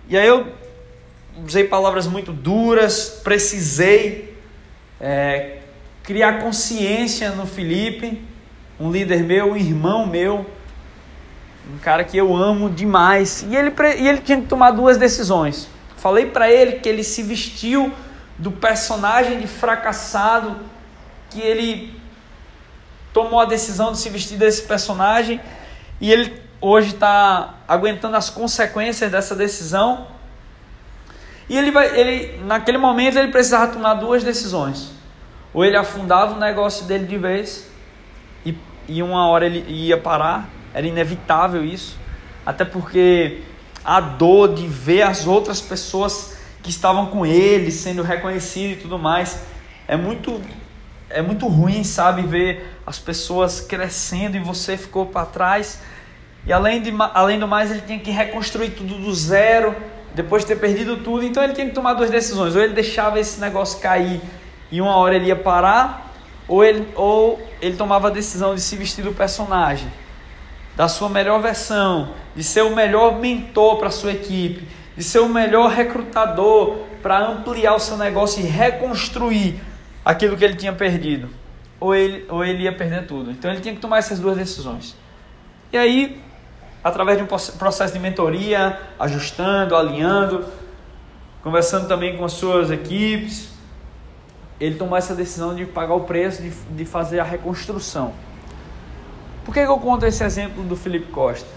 E 0.07 0.17
aí 0.17 0.27
eu 0.27 0.51
usei 1.45 1.63
palavras 1.63 2.07
muito 2.07 2.33
duras, 2.33 3.21
precisei 3.23 4.37
é, 4.99 5.59
criar 6.03 6.41
consciência 6.41 7.31
no 7.31 7.45
Felipe, 7.45 8.21
um 8.79 8.91
líder 8.91 9.23
meu, 9.23 9.51
um 9.51 9.55
irmão 9.55 10.05
meu, 10.05 10.45
um 11.73 11.77
cara 11.77 12.03
que 12.03 12.17
eu 12.17 12.35
amo 12.35 12.69
demais. 12.69 13.45
E 13.49 13.55
ele, 13.55 13.71
e 13.97 14.07
ele 14.07 14.17
tinha 14.19 14.41
que 14.41 14.47
tomar 14.47 14.71
duas 14.71 14.97
decisões. 14.97 15.69
Falei 15.95 16.25
para 16.25 16.51
ele 16.51 16.79
que 16.79 16.89
ele 16.89 17.03
se 17.03 17.23
vestiu 17.23 17.93
do 18.37 18.51
personagem 18.51 19.39
de 19.39 19.47
fracassado 19.47 20.57
que 21.33 21.41
ele 21.41 21.93
tomou 23.11 23.39
a 23.39 23.45
decisão 23.45 23.91
de 23.91 23.97
se 23.97 24.09
vestir 24.09 24.37
desse 24.37 24.63
personagem 24.63 25.39
e 25.99 26.11
ele 26.11 26.41
hoje 26.61 26.93
está 26.93 27.55
aguentando 27.67 28.15
as 28.15 28.29
consequências 28.29 29.11
dessa 29.11 29.35
decisão. 29.35 30.07
E 31.49 31.57
ele 31.57 31.71
vai, 31.71 31.99
ele 31.99 32.39
naquele 32.45 32.77
momento 32.77 33.17
ele 33.17 33.31
precisava 33.31 33.71
tomar 33.71 33.95
duas 33.95 34.23
decisões. 34.23 34.91
Ou 35.53 35.65
ele 35.65 35.75
afundava 35.75 36.35
o 36.35 36.39
negócio 36.39 36.85
dele 36.85 37.05
de 37.05 37.17
vez 37.17 37.67
e, 38.45 38.57
e 38.87 39.03
uma 39.03 39.27
hora 39.27 39.45
ele 39.45 39.65
ia 39.67 39.97
parar, 39.97 40.49
era 40.73 40.87
inevitável 40.87 41.63
isso, 41.63 41.97
até 42.45 42.65
porque 42.65 43.41
a 43.85 43.99
dor 43.99 44.53
de 44.53 44.67
ver 44.67 45.03
as 45.03 45.27
outras 45.27 45.61
pessoas 45.61 46.37
que 46.63 46.69
estavam 46.69 47.07
com 47.07 47.25
ele, 47.25 47.69
sendo 47.71 48.01
reconhecido 48.01 48.71
e 48.71 48.75
tudo 48.77 48.97
mais. 48.97 49.43
É 49.87 49.97
muito 49.97 50.41
é 51.13 51.21
muito 51.21 51.47
ruim, 51.47 51.83
sabe, 51.83 52.23
ver 52.23 52.77
as 52.85 52.99
pessoas 52.99 53.61
crescendo 53.61 54.35
e 54.35 54.39
você 54.39 54.75
ficou 54.75 55.05
para 55.05 55.25
trás. 55.25 55.79
E 56.45 56.51
além, 56.51 56.81
de, 56.81 56.93
além 57.13 57.39
do 57.39 57.47
mais, 57.47 57.71
ele 57.71 57.81
tinha 57.81 57.99
que 57.99 58.11
reconstruir 58.11 58.71
tudo 58.71 58.95
do 58.95 59.13
zero, 59.13 59.75
depois 60.13 60.43
de 60.43 60.49
ter 60.49 60.55
perdido 60.57 60.97
tudo. 60.97 61.23
Então 61.23 61.43
ele 61.43 61.53
tinha 61.53 61.67
que 61.67 61.73
tomar 61.73 61.93
duas 61.93 62.09
decisões: 62.09 62.55
ou 62.55 62.61
ele 62.61 62.73
deixava 62.73 63.19
esse 63.19 63.39
negócio 63.39 63.79
cair 63.79 64.19
e 64.71 64.81
uma 64.81 64.95
hora 64.95 65.15
ele 65.15 65.27
ia 65.27 65.35
parar, 65.35 66.11
ou 66.47 66.63
ele, 66.63 66.87
ou 66.95 67.39
ele 67.61 67.77
tomava 67.77 68.07
a 68.07 68.11
decisão 68.11 68.55
de 68.55 68.61
se 68.61 68.75
vestir 68.75 69.03
do 69.03 69.13
personagem, 69.13 69.87
da 70.75 70.87
sua 70.87 71.07
melhor 71.09 71.39
versão, 71.39 72.09
de 72.35 72.43
ser 72.43 72.63
o 72.63 72.75
melhor 72.75 73.19
mentor 73.19 73.77
para 73.77 73.89
a 73.89 73.91
sua 73.91 74.11
equipe, 74.11 74.67
de 74.97 75.03
ser 75.03 75.19
o 75.19 75.29
melhor 75.29 75.69
recrutador 75.69 76.79
para 77.03 77.19
ampliar 77.19 77.75
o 77.75 77.79
seu 77.79 77.97
negócio 77.97 78.43
e 78.43 78.47
reconstruir 78.47 79.61
aquilo 80.03 80.35
que 80.37 80.43
ele 80.43 80.55
tinha 80.55 80.73
perdido. 80.73 81.29
Ou 81.79 81.93
ele, 81.93 82.25
ou 82.29 82.43
ele 82.43 82.63
ia 82.63 82.71
perder 82.73 83.05
tudo. 83.05 83.31
Então 83.31 83.51
ele 83.51 83.61
tinha 83.61 83.73
que 83.73 83.81
tomar 83.81 83.97
essas 83.97 84.19
duas 84.19 84.37
decisões. 84.37 84.95
E 85.71 85.77
aí, 85.77 86.21
através 86.83 87.17
de 87.17 87.23
um 87.23 87.27
processo 87.27 87.93
de 87.93 87.99
mentoria, 87.99 88.79
ajustando, 88.99 89.75
alinhando, 89.75 90.45
conversando 91.41 91.87
também 91.87 92.15
com 92.15 92.23
as 92.23 92.33
suas 92.33 92.71
equipes, 92.71 93.49
ele 94.59 94.75
tomou 94.75 94.97
essa 94.97 95.13
decisão 95.13 95.55
de 95.55 95.65
pagar 95.65 95.93
o 95.93 96.01
preço 96.01 96.41
de, 96.41 96.49
de 96.49 96.85
fazer 96.85 97.19
a 97.19 97.23
reconstrução. 97.23 98.13
Por 99.43 99.53
que, 99.53 99.61
que 99.61 99.69
eu 99.69 99.79
conto 99.79 100.05
esse 100.05 100.23
exemplo 100.23 100.63
do 100.63 100.75
Felipe 100.75 101.11
Costa? 101.11 101.49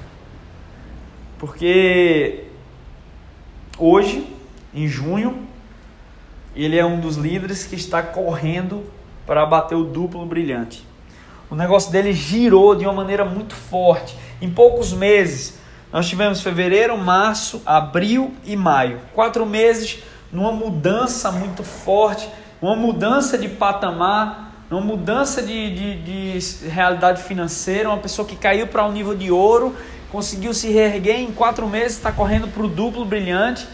Porque 1.38 2.44
hoje, 3.78 4.26
em 4.74 4.88
junho, 4.88 5.46
ele 6.64 6.78
é 6.78 6.84
um 6.84 6.98
dos 6.98 7.16
líderes 7.16 7.64
que 7.64 7.74
está 7.74 8.02
correndo 8.02 8.84
para 9.26 9.44
bater 9.44 9.74
o 9.74 9.84
duplo 9.84 10.24
brilhante. 10.24 10.86
O 11.50 11.54
negócio 11.54 11.92
dele 11.92 12.12
girou 12.12 12.74
de 12.74 12.84
uma 12.84 12.92
maneira 12.92 13.24
muito 13.24 13.54
forte. 13.54 14.16
Em 14.40 14.50
poucos 14.50 14.92
meses, 14.92 15.58
nós 15.92 16.08
tivemos 16.08 16.40
fevereiro, 16.40 16.96
março, 16.98 17.62
abril 17.64 18.34
e 18.44 18.56
maio. 18.56 19.00
Quatro 19.14 19.46
meses 19.46 20.02
numa 20.32 20.50
mudança 20.50 21.30
muito 21.30 21.62
forte, 21.62 22.28
uma 22.60 22.74
mudança 22.74 23.38
de 23.38 23.48
patamar, 23.48 24.52
uma 24.70 24.80
mudança 24.80 25.40
de, 25.42 25.74
de, 25.74 26.38
de 26.38 26.68
realidade 26.68 27.22
financeira. 27.22 27.88
Uma 27.88 27.98
pessoa 27.98 28.26
que 28.26 28.34
caiu 28.34 28.66
para 28.66 28.84
um 28.84 28.92
nível 28.92 29.14
de 29.14 29.30
ouro, 29.30 29.74
conseguiu 30.10 30.52
se 30.52 30.68
reerguer 30.68 31.20
em 31.20 31.30
quatro 31.30 31.68
meses, 31.68 31.96
está 31.96 32.10
correndo 32.10 32.48
para 32.48 32.62
o 32.62 32.68
duplo 32.68 33.04
brilhante. 33.04 33.66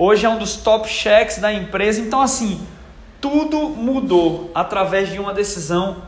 Hoje 0.00 0.24
é 0.24 0.28
um 0.28 0.38
dos 0.38 0.54
top 0.54 0.88
cheques 0.88 1.38
da 1.38 1.52
empresa. 1.52 2.00
Então, 2.00 2.22
assim, 2.22 2.64
tudo 3.20 3.68
mudou 3.70 4.48
através 4.54 5.10
de 5.10 5.18
uma 5.18 5.34
decisão, 5.34 6.04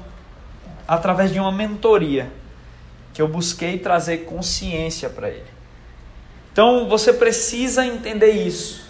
através 0.87 1.33
de 1.33 1.41
uma 1.41 1.51
mentoria 1.51 2.31
que 3.13 3.21
eu 3.21 3.27
busquei 3.27 3.81
trazer 3.81 4.19
consciência 4.19 5.11
para 5.11 5.29
ele. 5.29 5.51
Então, 6.53 6.89
você 6.89 7.13
precisa 7.13 7.85
entender 7.85 8.31
isso, 8.31 8.85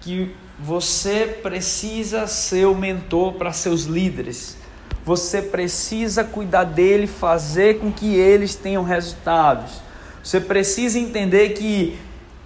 que 0.00 0.32
você 0.60 1.36
precisa 1.42 2.28
ser 2.28 2.66
o 2.66 2.76
mentor 2.76 3.32
para 3.32 3.52
seus 3.52 3.82
líderes. 3.82 4.56
Você 5.04 5.42
precisa 5.42 6.22
cuidar 6.22 6.62
dele, 6.62 7.08
fazer 7.08 7.80
com 7.80 7.90
que 7.90 8.14
eles 8.14 8.54
tenham 8.54 8.84
resultados. 8.84 9.80
Você 10.22 10.40
precisa 10.40 11.00
entender 11.00 11.48
que 11.50 11.98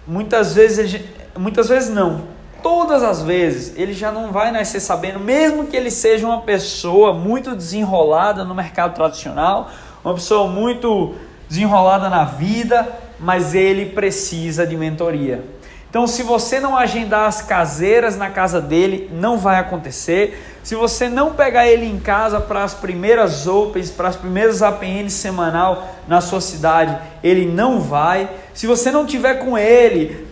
muitas 0.07 0.55
vezes 0.55 0.99
muitas 1.37 1.69
vezes 1.69 1.91
não, 1.91 2.23
todas 2.63 3.03
as 3.03 3.23
vezes 3.23 3.75
ele 3.77 3.93
já 3.93 4.13
não 4.13 4.31
vai 4.31 4.53
nascer 4.53 4.81
sabendo, 4.81 5.19
mesmo 5.19 5.67
que 5.67 5.77
ele 5.77 5.91
seja 5.91 6.27
uma 6.27 6.43
pessoa 6.43 7.13
muito 7.13 7.57
desenrolada 7.57 8.45
no 8.45 8.55
mercado 8.55 8.95
tradicional, 8.95 9.71
uma 10.05 10.15
pessoa 10.15 10.49
muito 10.49 11.15
desenrolada 11.49 12.09
na 12.09 12.25
vida, 12.25 12.89
mas 13.19 13.55
ele 13.55 13.87
precisa 13.87 14.67
de 14.67 14.77
mentoria. 14.77 15.45
Então, 15.93 16.07
se 16.07 16.23
você 16.23 16.59
não 16.59 16.75
agendar 16.75 17.27
as 17.27 17.43
caseiras 17.43 18.17
na 18.17 18.31
casa 18.31 18.63
dele, 18.63 19.11
não 19.13 19.37
vai 19.37 19.59
acontecer. 19.59 20.43
Se 20.63 20.75
você 20.75 21.07
não 21.07 21.35
pegar 21.35 21.69
ele 21.69 21.85
em 21.85 22.01
casa 22.01 22.41
para 22.41 22.65
as 22.65 22.73
primeiras 22.73 23.47
Opens, 23.47 23.91
para 23.91 24.09
as 24.09 24.17
primeiras 24.17 24.63
APNs 24.63 25.13
semanal 25.13 25.87
na 26.09 26.23
sua 26.23 26.41
cidade, 26.41 26.99
ele 27.23 27.45
não 27.45 27.79
vai. 27.79 28.27
Se 28.55 28.67
você 28.67 28.91
não 28.91 29.05
tiver 29.05 29.35
com 29.35 29.59
ele 29.59 30.32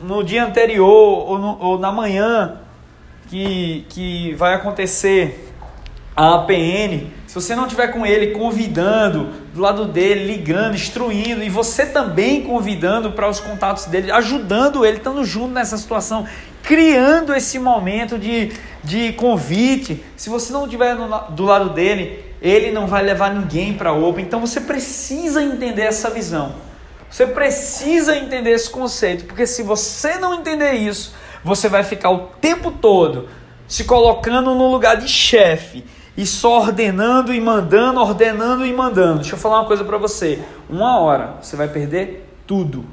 no 0.00 0.22
dia 0.22 0.44
anterior 0.44 1.28
ou, 1.28 1.38
no, 1.38 1.58
ou 1.60 1.78
na 1.78 1.92
manhã 1.92 2.58
que, 3.28 3.86
que 3.88 4.34
vai 4.34 4.54
acontecer 4.54 5.48
a 6.16 6.34
APN, 6.34 7.12
se 7.28 7.34
você 7.34 7.54
não 7.54 7.68
tiver 7.68 7.88
com 7.88 8.04
ele 8.04 8.32
convidando, 8.32 9.28
do 9.54 9.60
lado 9.60 9.84
dele, 9.84 10.26
ligando, 10.26 10.74
instruindo, 10.74 11.44
e 11.44 11.48
você 11.48 11.86
também 11.86 12.42
convidando 12.42 13.12
para 13.12 13.28
os 13.28 13.38
contatos 13.38 13.84
dele, 13.84 14.10
ajudando 14.10 14.84
ele, 14.84 14.96
estando 14.96 15.24
junto 15.24 15.54
nessa 15.54 15.76
situação, 15.76 16.26
criando 16.60 17.32
esse 17.32 17.60
momento 17.60 18.18
de, 18.18 18.50
de 18.82 19.12
convite. 19.12 20.04
Se 20.16 20.28
você 20.28 20.52
não 20.52 20.64
estiver 20.64 20.96
do 20.96 21.44
lado 21.44 21.70
dele, 21.70 22.24
ele 22.42 22.72
não 22.72 22.88
vai 22.88 23.04
levar 23.04 23.32
ninguém 23.32 23.74
para 23.74 23.90
a 23.90 23.92
Open. 23.92 24.24
Então 24.24 24.40
você 24.40 24.60
precisa 24.60 25.40
entender 25.40 25.82
essa 25.82 26.10
visão. 26.10 26.52
Você 27.10 27.26
precisa 27.26 28.16
entender 28.16 28.50
esse 28.50 28.68
conceito, 28.68 29.24
porque 29.24 29.46
se 29.46 29.62
você 29.62 30.16
não 30.18 30.34
entender 30.34 30.72
isso, 30.72 31.14
você 31.42 31.68
vai 31.68 31.82
ficar 31.82 32.10
o 32.10 32.28
tempo 32.40 32.70
todo 32.70 33.28
se 33.66 33.84
colocando 33.84 34.54
no 34.54 34.70
lugar 34.70 34.96
de 34.96 35.08
chefe 35.08 35.84
e 36.16 36.26
só 36.26 36.58
ordenando 36.58 37.32
e 37.32 37.40
mandando, 37.40 38.00
ordenando 38.00 38.66
e 38.66 38.72
mandando. 38.72 39.20
Deixa 39.20 39.34
eu 39.34 39.38
falar 39.38 39.60
uma 39.60 39.66
coisa 39.66 39.84
para 39.84 39.96
você. 39.96 40.40
Uma 40.68 40.98
hora 40.98 41.34
você 41.40 41.54
vai 41.54 41.68
perder 41.68 42.28
tudo. 42.46 42.84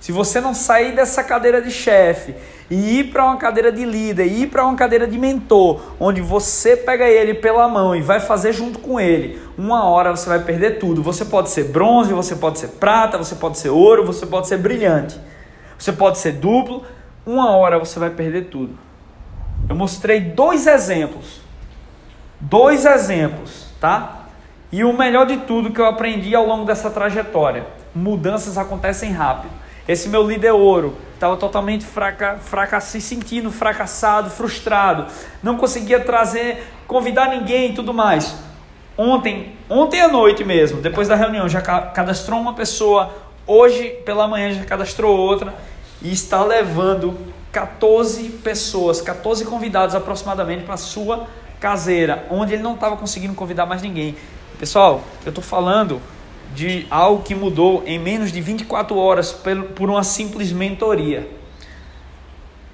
Se 0.00 0.12
você 0.12 0.40
não 0.40 0.54
sair 0.54 0.94
dessa 0.94 1.22
cadeira 1.22 1.60
de 1.60 1.70
chefe 1.70 2.34
e 2.70 3.00
ir 3.00 3.04
para 3.04 3.24
uma 3.24 3.36
cadeira 3.36 3.72
de 3.72 3.84
líder, 3.84 4.26
ir 4.26 4.48
para 4.48 4.64
uma 4.64 4.76
cadeira 4.76 5.06
de 5.06 5.18
mentor, 5.18 5.80
onde 5.98 6.20
você 6.20 6.76
pega 6.76 7.08
ele 7.08 7.34
pela 7.34 7.66
mão 7.66 7.96
e 7.96 8.02
vai 8.02 8.20
fazer 8.20 8.52
junto 8.52 8.78
com 8.78 9.00
ele, 9.00 9.40
uma 9.56 9.84
hora 9.84 10.14
você 10.14 10.28
vai 10.28 10.40
perder 10.40 10.78
tudo. 10.78 11.02
Você 11.02 11.24
pode 11.24 11.50
ser 11.50 11.64
bronze, 11.64 12.12
você 12.12 12.36
pode 12.36 12.58
ser 12.58 12.68
prata, 12.68 13.16
você 13.16 13.34
pode 13.34 13.58
ser 13.58 13.70
ouro, 13.70 14.04
você 14.04 14.26
pode 14.26 14.48
ser 14.48 14.58
brilhante, 14.58 15.18
você 15.78 15.92
pode 15.92 16.18
ser 16.18 16.32
duplo. 16.32 16.84
Uma 17.24 17.50
hora 17.50 17.78
você 17.78 17.98
vai 17.98 18.10
perder 18.10 18.46
tudo. 18.46 18.78
Eu 19.68 19.74
mostrei 19.74 20.20
dois 20.20 20.66
exemplos, 20.66 21.40
dois 22.40 22.84
exemplos, 22.84 23.66
tá? 23.80 24.26
E 24.70 24.84
o 24.84 24.96
melhor 24.96 25.26
de 25.26 25.38
tudo 25.38 25.72
que 25.72 25.80
eu 25.80 25.86
aprendi 25.86 26.34
ao 26.34 26.46
longo 26.46 26.64
dessa 26.64 26.90
trajetória: 26.90 27.66
mudanças 27.94 28.58
acontecem 28.58 29.10
rápido. 29.12 29.52
Esse 29.88 30.06
meu 30.10 30.22
líder 30.22 30.52
ouro 30.52 30.94
estava 31.14 31.34
totalmente 31.38 31.82
fraca, 31.82 32.36
fraca, 32.36 32.78
se 32.78 33.00
sentindo 33.00 33.50
fracassado, 33.50 34.28
frustrado, 34.28 35.06
não 35.42 35.56
conseguia 35.56 35.98
trazer, 35.98 36.62
convidar 36.86 37.30
ninguém 37.30 37.70
e 37.70 37.74
tudo 37.74 37.94
mais. 37.94 38.36
Ontem, 38.98 39.56
ontem 39.66 40.02
à 40.02 40.08
noite 40.08 40.44
mesmo, 40.44 40.82
depois 40.82 41.08
da 41.08 41.14
reunião, 41.14 41.48
já 41.48 41.62
cadastrou 41.62 42.38
uma 42.38 42.52
pessoa, 42.52 43.14
hoje 43.46 43.88
pela 44.04 44.28
manhã 44.28 44.52
já 44.52 44.64
cadastrou 44.66 45.16
outra 45.16 45.54
e 46.02 46.12
está 46.12 46.44
levando 46.44 47.16
14 47.50 48.28
pessoas, 48.44 49.00
14 49.00 49.46
convidados 49.46 49.94
aproximadamente 49.94 50.64
para 50.64 50.76
sua 50.76 51.26
caseira, 51.58 52.26
onde 52.30 52.52
ele 52.52 52.62
não 52.62 52.74
estava 52.74 52.94
conseguindo 52.94 53.32
convidar 53.32 53.64
mais 53.64 53.80
ninguém. 53.80 54.14
Pessoal, 54.58 55.02
eu 55.24 55.30
estou 55.30 55.42
falando 55.42 55.98
de 56.54 56.86
algo 56.90 57.22
que 57.22 57.34
mudou 57.34 57.82
em 57.86 57.98
menos 57.98 58.32
de 58.32 58.40
24 58.40 58.96
horas 58.96 59.32
por 59.32 59.90
uma 59.90 60.02
simples 60.02 60.52
mentoria. 60.52 61.28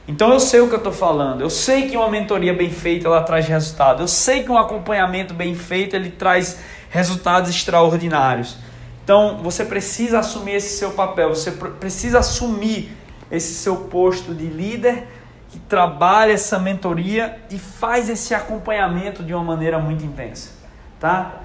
Então 0.07 0.33
eu 0.33 0.41
sei 0.41 0.61
o 0.61 0.69
que 0.69 0.75
eu 0.75 0.79
estou 0.79 0.93
falando. 0.93 1.41
Eu 1.41 1.51
sei 1.51 1.89
que 1.89 1.97
uma 1.97 2.11
mentoria 2.11 2.53
bem 2.53 2.71
feita 2.71 3.07
ela 3.07 3.23
traz 3.23 3.47
resultado. 3.47 4.03
Eu 4.03 4.09
sei 4.09 4.43
que 4.43 4.51
um 4.51 4.59
acompanhamento 4.59 5.33
bem 5.33 5.55
feito 5.55 5.97
ele 5.97 6.11
traz 6.11 6.59
resultados 6.91 7.51
extraordinários. 7.51 8.57
Então 9.03 9.39
você 9.43 9.65
precisa 9.65 10.19
assumir 10.19 10.57
esse 10.57 10.77
seu 10.77 10.91
papel. 10.93 11.31
Você 11.31 11.53
precisa 11.53 12.19
assumir 12.19 12.95
esse 13.31 13.55
seu 13.55 13.77
posto 13.77 14.35
de 14.35 14.47
líder 14.47 15.09
que 15.51 15.59
trabalha 15.59 16.33
essa 16.33 16.59
mentoria 16.59 17.39
e 17.51 17.59
faz 17.59 18.09
esse 18.11 18.35
acompanhamento 18.35 19.23
de 19.23 19.33
uma 19.33 19.45
maneira 19.45 19.79
muito 19.79 20.05
intensa, 20.05 20.51
tá? 20.99 21.44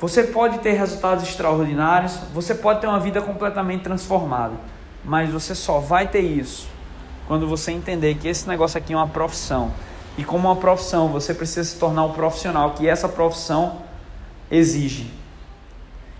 Você 0.00 0.24
pode 0.24 0.60
ter 0.60 0.72
resultados 0.72 1.24
extraordinários, 1.24 2.14
você 2.32 2.54
pode 2.54 2.80
ter 2.80 2.86
uma 2.86 2.98
vida 2.98 3.20
completamente 3.20 3.82
transformada, 3.82 4.54
mas 5.04 5.30
você 5.30 5.54
só 5.54 5.78
vai 5.78 6.08
ter 6.08 6.22
isso 6.22 6.66
quando 7.28 7.46
você 7.46 7.70
entender 7.70 8.14
que 8.14 8.26
esse 8.26 8.48
negócio 8.48 8.78
aqui 8.78 8.94
é 8.94 8.96
uma 8.96 9.06
profissão. 9.06 9.70
E 10.16 10.24
como 10.24 10.48
uma 10.48 10.56
profissão, 10.56 11.08
você 11.08 11.34
precisa 11.34 11.68
se 11.68 11.76
tornar 11.76 12.04
um 12.04 12.12
profissional 12.12 12.70
que 12.70 12.88
essa 12.88 13.10
profissão 13.10 13.82
exige. 14.50 15.10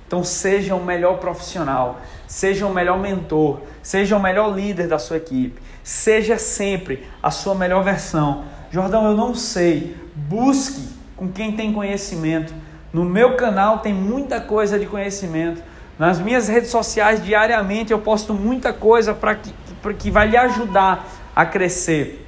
Então 0.07 0.23
seja 0.23 0.75
o 0.75 0.85
melhor 0.85 1.19
profissional, 1.19 2.01
seja 2.27 2.67
o 2.67 2.75
melhor 2.75 2.99
mentor, 2.99 3.61
seja 3.83 4.15
o 4.15 4.21
melhor 4.21 4.55
líder 4.55 4.89
da 4.89 4.99
sua 4.99 5.17
equipe, 5.17 5.59
seja 5.83 6.37
sempre 6.37 7.09
a 7.23 7.31
sua 7.31 7.55
melhor 7.55 7.83
versão. 7.83 8.45
Jordão, 8.71 9.07
eu 9.07 9.17
não 9.17 9.35
sei, 9.35 9.97
busque 10.15 10.87
com 11.17 11.33
quem 11.33 11.57
tem 11.57 11.73
conhecimento 11.73 12.53
no 12.93 13.05
meu 13.05 13.37
canal 13.37 13.79
tem 13.79 13.95
muita 13.95 14.41
coisa 14.41 14.79
de 14.79 14.87
conhecimento. 14.87 15.63
Nas 15.99 16.19
minhas 16.19 16.49
redes 16.49 16.71
sociais, 16.71 17.23
diariamente, 17.23 17.93
eu 17.93 17.99
posto 17.99 18.35
muita 18.35 18.73
coisa 18.73 19.15
para 19.15 19.37
que, 19.37 19.53
que 19.99 20.11
vai 20.11 20.29
lhe 20.29 20.37
ajudar 20.37 21.07
a 21.37 21.47
crescer. 21.47 22.27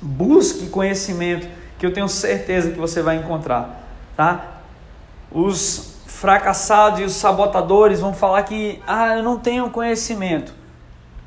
Busque 0.00 0.68
conhecimento, 0.68 1.46
que 1.78 1.84
eu 1.84 1.92
tenho 1.92 2.08
certeza 2.08 2.70
que 2.70 2.78
você 2.78 3.02
vai 3.02 3.16
encontrar. 3.16 3.84
Tá? 4.16 4.60
Os 5.30 5.96
fracassados 6.06 7.00
e 7.00 7.02
os 7.04 7.12
sabotadores 7.12 8.00
vão 8.00 8.14
falar 8.14 8.42
que 8.44 8.80
ah, 8.86 9.16
eu 9.16 9.22
não 9.22 9.38
tenho 9.38 9.68
conhecimento. 9.70 10.54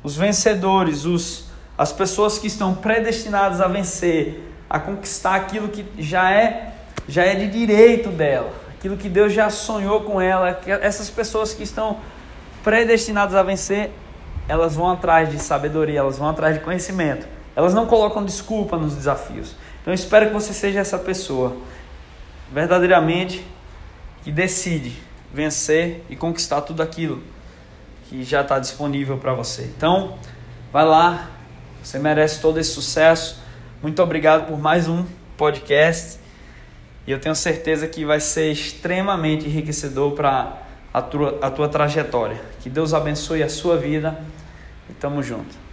Os 0.02 0.16
vencedores, 0.16 1.04
os, 1.04 1.46
as 1.78 1.92
pessoas 1.92 2.38
que 2.38 2.46
estão 2.46 2.74
predestinadas 2.74 3.60
a 3.60 3.68
vencer, 3.68 4.52
a 4.68 4.78
conquistar 4.80 5.36
aquilo 5.36 5.68
que 5.68 5.84
já 5.98 6.30
é, 6.32 6.72
já 7.06 7.24
é 7.24 7.34
de 7.34 7.48
direito 7.48 8.08
dela 8.08 8.63
aquilo 8.84 8.98
que 8.98 9.08
Deus 9.08 9.32
já 9.32 9.48
sonhou 9.48 10.02
com 10.02 10.20
ela, 10.20 10.60
essas 10.66 11.08
pessoas 11.08 11.54
que 11.54 11.62
estão 11.62 12.00
predestinadas 12.62 13.34
a 13.34 13.42
vencer, 13.42 13.90
elas 14.46 14.74
vão 14.76 14.90
atrás 14.90 15.30
de 15.30 15.38
sabedoria, 15.38 16.00
elas 16.00 16.18
vão 16.18 16.28
atrás 16.28 16.54
de 16.54 16.60
conhecimento. 16.60 17.26
Elas 17.56 17.72
não 17.72 17.86
colocam 17.86 18.22
desculpa 18.22 18.76
nos 18.76 18.94
desafios. 18.94 19.56
Então 19.80 19.90
eu 19.90 19.94
espero 19.94 20.26
que 20.26 20.34
você 20.34 20.52
seja 20.52 20.80
essa 20.80 20.98
pessoa, 20.98 21.56
verdadeiramente, 22.52 23.42
que 24.22 24.30
decide 24.30 24.94
vencer 25.32 26.04
e 26.10 26.14
conquistar 26.14 26.60
tudo 26.60 26.82
aquilo 26.82 27.22
que 28.10 28.22
já 28.22 28.42
está 28.42 28.58
disponível 28.58 29.16
para 29.16 29.32
você. 29.32 29.62
Então, 29.62 30.18
vai 30.70 30.84
lá, 30.84 31.30
você 31.82 31.98
merece 31.98 32.38
todo 32.38 32.60
esse 32.60 32.74
sucesso. 32.74 33.40
Muito 33.80 34.02
obrigado 34.02 34.46
por 34.46 34.58
mais 34.58 34.88
um 34.88 35.06
podcast. 35.38 36.22
E 37.06 37.12
eu 37.12 37.20
tenho 37.20 37.34
certeza 37.34 37.86
que 37.86 38.04
vai 38.04 38.20
ser 38.20 38.50
extremamente 38.50 39.46
enriquecedor 39.46 40.12
para 40.12 40.62
a 40.92 41.02
tua, 41.02 41.38
a 41.42 41.50
tua 41.50 41.68
trajetória. 41.68 42.40
Que 42.60 42.70
Deus 42.70 42.94
abençoe 42.94 43.42
a 43.42 43.48
sua 43.48 43.76
vida 43.76 44.18
e 44.88 44.92
tamo 44.94 45.22
junto. 45.22 45.63